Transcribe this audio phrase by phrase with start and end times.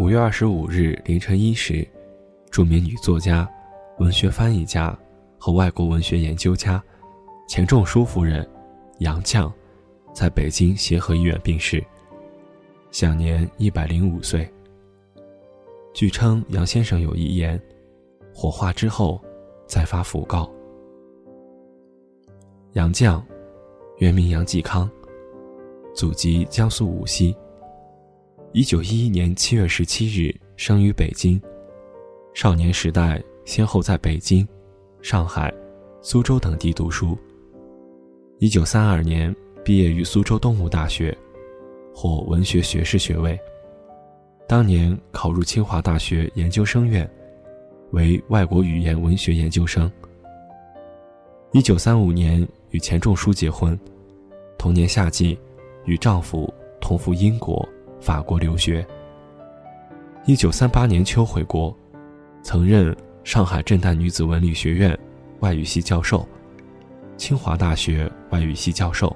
[0.00, 1.86] 五月二十五日凌晨一时，
[2.50, 3.46] 著名女作家、
[3.98, 4.98] 文学翻译家
[5.36, 6.82] 和外国文学研究家
[7.46, 8.48] 钱钟书夫人
[9.00, 9.52] 杨绛
[10.14, 11.84] 在北京协和医院病逝，
[12.90, 14.50] 享年一百零五岁。
[15.92, 17.60] 据称，杨先生有遗言：
[18.34, 19.22] 火化之后
[19.66, 20.50] 再发讣告。
[22.72, 23.22] 杨绛，
[23.98, 24.90] 原名杨继康，
[25.94, 27.36] 祖籍江苏无锡。
[28.52, 31.40] 一九一一年七月十七日生于北京，
[32.34, 34.46] 少年时代先后在北京、
[35.02, 35.54] 上海、
[36.02, 37.16] 苏州等地读书。
[38.38, 39.32] 一九三二年
[39.64, 41.16] 毕业于苏州东吴大学，
[41.94, 43.38] 获文学学士学位。
[44.48, 47.08] 当年考入清华大学研究生院，
[47.92, 49.88] 为外国语言文学研究生。
[51.52, 53.78] 一九三五年与钱钟书结婚，
[54.58, 55.38] 同年夏季
[55.84, 57.64] 与丈夫同赴英国。
[58.00, 58.84] 法国留学。
[60.24, 61.74] 一九三八年秋回国，
[62.42, 64.98] 曾任上海震旦女子文理学院
[65.40, 66.26] 外语系教授，
[67.16, 69.14] 清华大学外语系教授。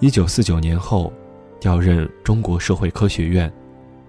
[0.00, 1.12] 一九四九年后，
[1.60, 3.52] 调任中国社会科学院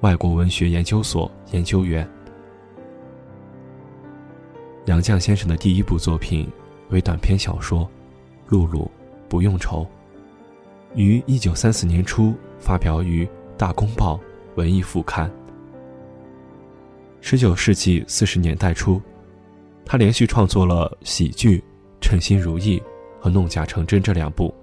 [0.02, 2.08] 外国文学研究所研究员。
[4.86, 6.50] 杨绛先生的第一部作品
[6.90, 7.82] 为短篇小说
[8.48, 8.90] 《露露
[9.30, 9.84] 不用愁》，
[10.96, 13.28] 于一九三四年初发表于。
[13.64, 14.20] 大公报
[14.56, 15.32] 文艺副刊。
[17.22, 19.02] 十九世纪四十年代初，
[19.86, 21.60] 他连续创作了喜剧
[22.02, 22.78] 《称心如意》
[23.22, 24.54] 和《弄假成真》这两部。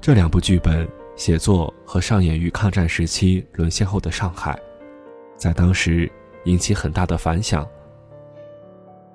[0.00, 4.60] 这两部剧本写作和上演于抗战时期沦陷后的上海，
[5.36, 6.10] 在当时
[6.46, 7.64] 引起很大的反响。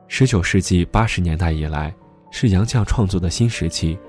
[0.08, 1.94] 十九世纪八十年代以来，
[2.32, 4.00] 是杨绛创作的新时期，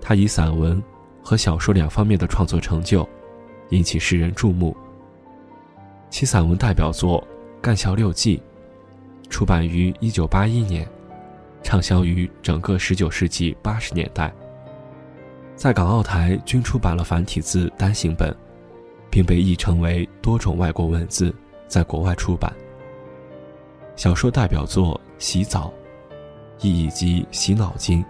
[0.00, 0.80] 他以散文
[1.20, 3.04] 和小说两方面的创作成就。
[3.70, 4.76] 引起世人注目。
[6.08, 7.20] 其散文代表作
[7.60, 8.40] 《干校六记》，
[9.30, 10.88] 出版于1981年，
[11.62, 14.32] 畅销于整个19世纪80年代。
[15.56, 18.34] 在港澳台均出版了繁体字单行本，
[19.10, 21.34] 并被译成为多种外国文字，
[21.66, 22.52] 在国外出版。
[23.96, 25.72] 小说代表作《洗澡》，
[26.60, 28.02] 意译及《洗脑经》，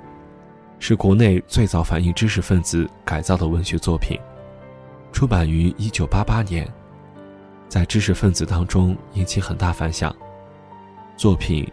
[0.78, 4.18] 是国内最早反映知识分子改造的文学作品。
[5.16, 6.70] 出版于一九八八年，
[7.70, 10.14] 在知识分子当中引起很大反响。
[11.16, 11.66] 作品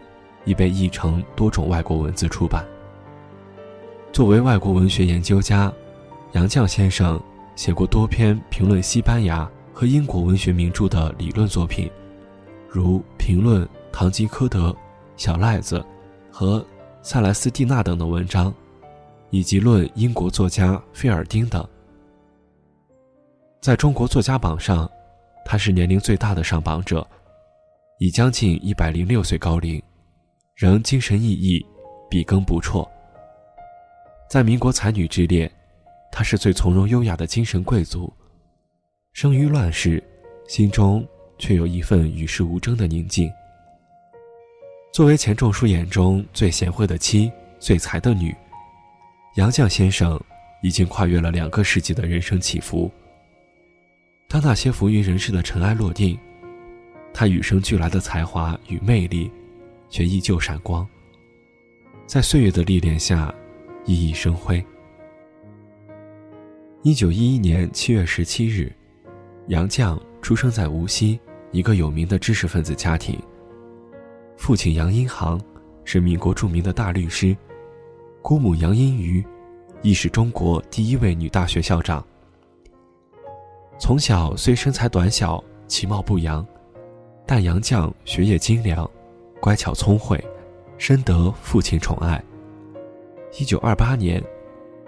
[0.46, 2.64] 已被译成多种外国文字出版。
[4.14, 5.70] 作为外国文学研究家，
[6.32, 7.22] 杨绛先生
[7.54, 11.90] 写过多篇评论西班牙和英国文学名著的理论作品，
[12.66, 13.62] 如评论
[13.92, 14.70] 《堂吉诃德》
[15.18, 15.78] 《小赖子》
[16.30, 16.64] 和
[17.02, 18.50] 塞莱斯蒂娜等的文章，
[19.28, 21.62] 以及论英国作家菲尔丁等。
[23.64, 24.86] 在中国作家榜上，
[25.42, 27.08] 他是年龄最大的上榜者，
[27.98, 29.82] 已将近一百零六岁高龄，
[30.54, 31.64] 仍精神奕奕，
[32.10, 32.86] 笔耕不辍。
[34.28, 35.50] 在民国才女之列，
[36.12, 38.12] 她是最从容优雅的精神贵族，
[39.14, 40.04] 生于乱世，
[40.46, 41.02] 心中
[41.38, 43.32] 却有一份与世无争的宁静。
[44.92, 48.36] 作为钱钟书眼中最贤惠的妻、最才的女，
[49.36, 50.22] 杨绛先生
[50.62, 52.92] 已经跨越了两个世纪的人生起伏。
[54.28, 56.18] 当那些浮云人世的尘埃落定，
[57.12, 59.30] 他与生俱来的才华与魅力，
[59.88, 60.86] 却依旧闪光，
[62.06, 63.32] 在岁月的历练下，
[63.86, 64.64] 熠熠生辉。
[66.82, 68.72] 一九一一年七月十七日，
[69.46, 71.18] 杨绛出生在无锡
[71.52, 73.16] 一个有名的知识分子家庭。
[74.36, 75.40] 父亲杨荫杭
[75.84, 77.36] 是民国著名的大律师，
[78.20, 79.24] 姑母杨荫瑜
[79.80, 82.04] 亦是中国第一位女大学校长。
[83.78, 86.46] 从小虽身材短小、其貌不扬，
[87.26, 88.88] 但杨绛学业精良、
[89.40, 90.22] 乖巧聪慧，
[90.78, 92.22] 深得父亲宠爱。
[93.38, 94.22] 一九二八年，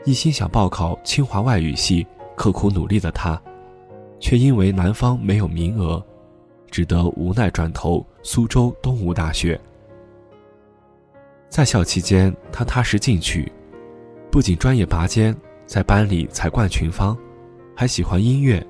[0.05, 2.07] 一心想报考清华外语系、
[2.37, 3.41] 刻苦努力的他，
[4.21, 6.03] 却因为南方没有名额，
[6.71, 9.61] 只得无奈转投苏州东吴大学。
[11.49, 13.51] 在校期间，他踏实进取，
[14.31, 15.37] 不仅专业拔尖，
[15.67, 17.19] 在班里才冠群芳，
[17.75, 18.65] 还喜欢音乐。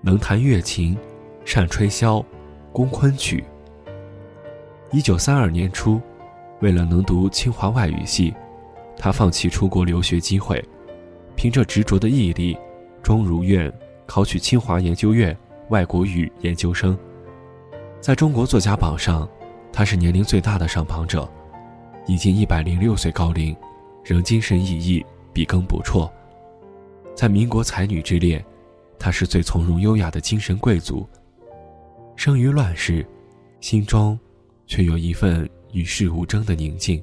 [0.00, 0.96] 能弹乐琴，
[1.44, 2.24] 善吹箫，
[2.72, 3.42] 工昆曲。
[4.92, 6.00] 一九三二年初，
[6.60, 8.32] 为了能读清华外语系，
[8.96, 10.64] 他放弃出国留学机会，
[11.34, 12.56] 凭着执着的毅力，
[13.02, 13.72] 终如愿
[14.06, 15.36] 考取清华研究院
[15.70, 16.96] 外国语研究生。
[18.00, 19.28] 在中国作家榜上，
[19.72, 21.28] 他是年龄最大的上榜者，
[22.06, 23.54] 已经一百零六岁高龄，
[24.04, 26.08] 仍精神奕奕，笔耕不辍。
[27.16, 28.42] 在民国才女之列。
[28.98, 31.08] 他是最从容优雅的精神贵族，
[32.16, 33.06] 生于乱世，
[33.60, 34.18] 心中
[34.66, 37.02] 却有一份与世无争的宁静。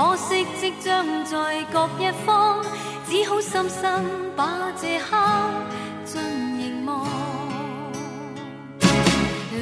[0.00, 2.64] 可惜即将在各一方，
[3.06, 4.02] 只好深深
[4.34, 5.14] 把这刻
[6.06, 7.06] 尽凝望。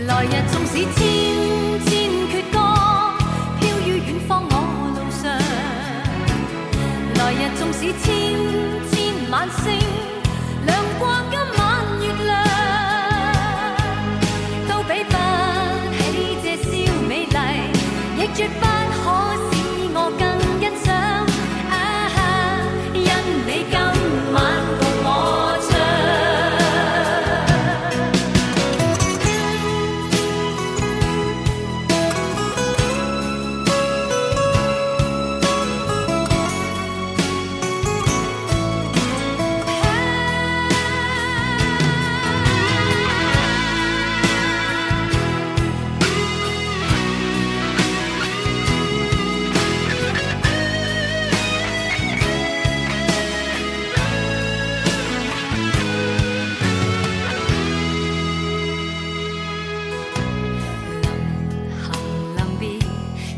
[0.07, 0.97] 来日纵使千
[1.87, 1.91] 千
[2.31, 2.57] 阙歌，
[3.59, 4.55] 飘于远方我
[4.95, 5.27] 路上。
[7.17, 8.07] 来日纵使千
[8.93, 8.95] 千
[9.33, 9.67] 晚星，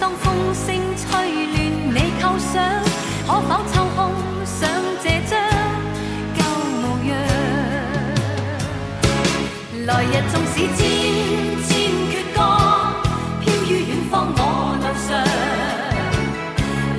[0.00, 0.66] 当风声
[0.96, 1.06] 吹
[1.46, 1.56] 乱
[1.94, 2.54] 你构想，
[3.26, 3.98] 可否抽空
[4.44, 4.70] 想
[5.02, 5.32] 这张
[6.36, 6.38] 旧
[6.80, 7.10] 模样？
[9.86, 10.78] 来日纵使千
[11.66, 11.68] 千
[12.10, 12.38] 阙歌，
[13.40, 14.38] 飘于远方我
[14.78, 15.08] 路上。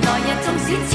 [0.02, 0.92] 来日纵使千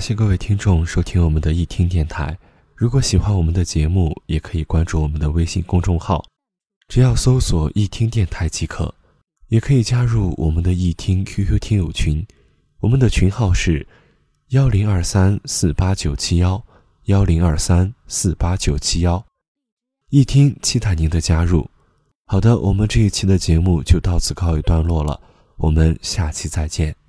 [0.00, 2.34] 感谢各位听众收听我们的易听电台。
[2.74, 6.24] 如果喜欢我们的节目，也可以关注我们的微信公众号，
[6.88, 8.94] 只要搜索“易听电台”即可。
[9.48, 12.26] 也可以加入我们的易听 QQ 听友群，
[12.78, 13.86] 我们的群号是
[14.52, 16.64] 幺零二三四八九七幺
[17.04, 19.22] 幺零二三四八九七幺。
[20.08, 21.68] 易听期待您的加入。
[22.24, 25.20] 好的，我们这一期的节目就到此告一段落了，
[25.58, 26.99] 我们下期再见。